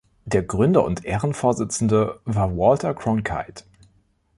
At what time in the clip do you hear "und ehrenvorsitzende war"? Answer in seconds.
0.83-2.57